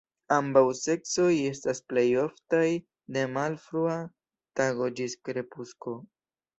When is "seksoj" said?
0.79-1.27